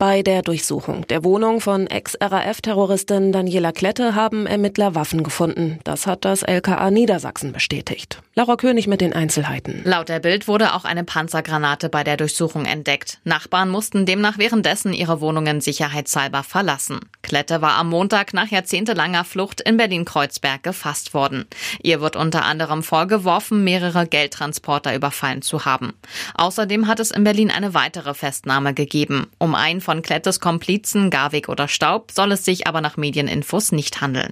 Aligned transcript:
Bei 0.00 0.22
der 0.22 0.42
Durchsuchung 0.42 1.04
der 1.08 1.24
Wohnung 1.24 1.60
von 1.60 1.88
Ex-RAF-Terroristin 1.88 3.32
Daniela 3.32 3.72
Klette 3.72 4.14
haben 4.14 4.46
Ermittler 4.46 4.94
Waffen 4.94 5.24
gefunden. 5.24 5.80
Das 5.82 6.06
hat 6.06 6.24
das 6.24 6.44
LKA 6.44 6.92
Niedersachsen 6.92 7.52
bestätigt. 7.52 8.22
Laura 8.36 8.54
König 8.54 8.86
mit 8.86 9.00
den 9.00 9.12
Einzelheiten. 9.12 9.82
Laut 9.82 10.08
der 10.08 10.20
Bild 10.20 10.46
wurde 10.46 10.74
auch 10.74 10.84
eine 10.84 11.02
Panzergranate 11.02 11.88
bei 11.88 12.04
der 12.04 12.16
Durchsuchung 12.16 12.64
entdeckt. 12.64 13.18
Nachbarn 13.24 13.70
mussten 13.70 14.06
demnach 14.06 14.38
währenddessen 14.38 14.92
ihre 14.92 15.20
Wohnungen 15.20 15.60
sicherheitshalber 15.60 16.44
verlassen. 16.44 17.00
Klette 17.22 17.60
war 17.60 17.72
am 17.72 17.88
Montag 17.88 18.32
nach 18.34 18.52
jahrzehntelanger 18.52 19.24
Flucht 19.24 19.60
in 19.62 19.76
Berlin-Kreuzberg 19.76 20.62
gefasst 20.62 21.12
worden. 21.12 21.46
Ihr 21.82 22.00
wird 22.00 22.14
unter 22.14 22.44
anderem 22.44 22.84
vorgeworfen, 22.84 23.64
mehrere 23.64 24.06
Geldtransporter 24.06 24.94
überfallen 24.94 25.42
zu 25.42 25.64
haben. 25.64 25.92
Außerdem 26.34 26.86
hat 26.86 27.00
es 27.00 27.10
in 27.10 27.24
Berlin 27.24 27.50
eine 27.50 27.74
weitere 27.74 28.14
Festnahme 28.14 28.72
gegeben. 28.74 29.26
Um 29.38 29.56
einen 29.56 29.80
von 29.88 30.02
Klettes 30.02 30.38
Komplizen, 30.38 31.08
Garwig 31.08 31.48
oder 31.48 31.66
Staub, 31.66 32.12
soll 32.12 32.32
es 32.32 32.44
sich 32.44 32.66
aber 32.66 32.82
nach 32.82 32.98
Medieninfos 32.98 33.72
nicht 33.72 34.02
handeln. 34.02 34.28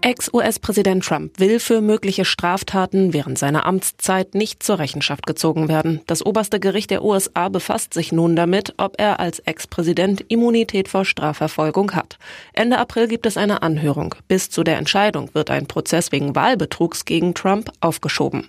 Ex-US-Präsident 0.00 1.04
Trump 1.04 1.38
will 1.38 1.60
für 1.60 1.82
mögliche 1.82 2.24
Straftaten 2.24 3.12
während 3.12 3.38
seiner 3.38 3.66
Amtszeit 3.66 4.34
nicht 4.34 4.62
zur 4.62 4.78
Rechenschaft 4.78 5.26
gezogen 5.26 5.68
werden. 5.68 6.00
Das 6.06 6.24
oberste 6.24 6.58
Gericht 6.58 6.90
der 6.90 7.04
USA 7.04 7.50
befasst 7.50 7.92
sich 7.92 8.12
nun 8.12 8.34
damit, 8.34 8.72
ob 8.78 8.94
er 8.98 9.20
als 9.20 9.40
Ex-Präsident 9.40 10.24
Immunität 10.28 10.88
vor 10.88 11.04
Strafverfolgung 11.04 11.92
hat. 11.92 12.16
Ende 12.54 12.78
April 12.78 13.08
gibt 13.08 13.26
es 13.26 13.36
eine 13.36 13.60
Anhörung. 13.60 14.14
Bis 14.26 14.48
zu 14.48 14.64
der 14.64 14.78
Entscheidung 14.78 15.34
wird 15.34 15.50
ein 15.50 15.66
Prozess 15.66 16.12
wegen 16.12 16.34
Wahlbetrugs 16.34 17.04
gegen 17.04 17.34
Trump 17.34 17.70
aufgeschoben. 17.80 18.48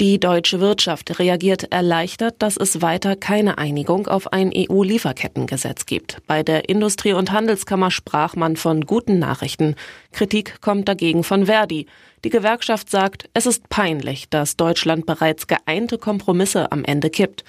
Die 0.00 0.18
deutsche 0.18 0.58
Wirtschaft 0.58 1.20
reagiert 1.20 1.72
erleichtert, 1.72 2.34
dass 2.40 2.56
es 2.56 2.82
weiter 2.82 3.14
keine 3.14 3.58
Einigung 3.58 4.08
auf 4.08 4.32
ein 4.32 4.50
EU-Lieferkettengesetz 4.52 5.86
gibt. 5.86 6.20
Bei 6.26 6.42
der 6.42 6.68
Industrie- 6.68 7.12
und 7.12 7.30
Handelskammer 7.30 7.92
sprach 7.92 8.34
man 8.34 8.56
von 8.56 8.86
guten 8.86 9.20
Nachrichten. 9.20 9.76
Kritik 10.10 10.60
kommt 10.60 10.88
dagegen 10.88 11.22
von 11.22 11.46
Verdi. 11.46 11.86
Die 12.24 12.30
Gewerkschaft 12.30 12.90
sagt, 12.90 13.28
es 13.34 13.46
ist 13.46 13.68
peinlich, 13.68 14.28
dass 14.28 14.56
Deutschland 14.56 15.06
bereits 15.06 15.46
geeinte 15.46 15.96
Kompromisse 15.96 16.72
am 16.72 16.84
Ende 16.84 17.08
kippt. 17.08 17.44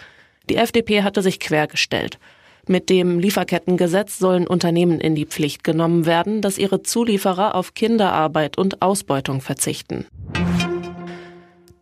Die 0.48 0.58
FDP 0.58 1.02
hatte 1.02 1.24
sich 1.24 1.40
quergestellt. 1.40 2.20
Mit 2.68 2.92
dem 2.92 3.18
Lieferkettengesetz 3.18 4.20
sollen 4.20 4.46
Unternehmen 4.46 5.00
in 5.00 5.16
die 5.16 5.26
Pflicht 5.26 5.64
genommen 5.64 6.06
werden, 6.06 6.42
dass 6.42 6.60
ihre 6.60 6.84
Zulieferer 6.84 7.56
auf 7.56 7.74
Kinderarbeit 7.74 8.58
und 8.58 8.84
Ausbeutung 8.84 9.42
verzichten. 9.42 10.06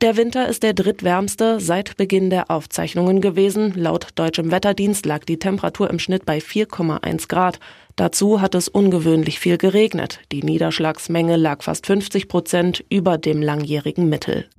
Der 0.04 0.18
Winter 0.18 0.50
ist 0.50 0.64
der 0.64 0.74
drittwärmste 0.74 1.62
seit 1.62 1.96
Beginn 1.96 2.30
der 2.30 2.52
Aufzeichnungen 2.52 3.22
gewesen. 3.22 3.72
Laut 3.74 4.10
deutschem 4.16 4.52
Wetterdienst 4.52 5.06
lag 5.06 5.24
die 5.24 5.40
Temperatur 5.40 5.90
im 5.90 5.98
Schnitt 5.98 6.26
bei 6.26 6.40
4,1 6.40 7.30
Grad. 7.30 7.62
Dazu 7.96 8.42
hat 8.42 8.54
es 8.54 8.68
ungewöhnlich 8.68 9.40
viel 9.40 9.58
geregnet. 9.58 10.20
Die 10.34 10.44
Niederschlagsmenge 10.44 11.38
lag 11.38 11.64
fast 11.64 11.88
50 11.88 12.28
Prozent 12.28 12.84
über 12.90 13.18
dem 13.18 13.42
langjährigen 13.42 14.10
Mittel. 14.10 14.50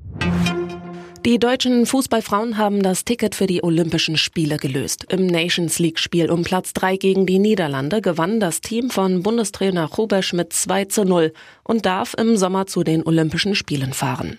Die 1.26 1.38
deutschen 1.38 1.84
Fußballfrauen 1.84 2.56
haben 2.56 2.82
das 2.82 3.04
Ticket 3.04 3.34
für 3.34 3.46
die 3.46 3.62
Olympischen 3.62 4.16
Spiele 4.16 4.56
gelöst. 4.56 5.04
Im 5.10 5.26
Nations 5.26 5.78
League 5.78 5.98
Spiel 5.98 6.30
um 6.30 6.42
Platz 6.42 6.72
3 6.72 6.96
gegen 6.96 7.26
die 7.26 7.38
Niederlande 7.38 8.00
gewann 8.00 8.40
das 8.40 8.62
Team 8.62 8.88
von 8.88 9.22
Bundestrainer 9.22 9.90
Rubesch 9.90 10.32
mit 10.32 10.54
2 10.54 10.86
zu 10.86 11.04
0 11.04 11.34
und 11.64 11.84
darf 11.84 12.14
im 12.14 12.38
Sommer 12.38 12.66
zu 12.66 12.82
den 12.82 13.06
Olympischen 13.06 13.54
Spielen 13.54 13.92
fahren. 13.92 14.38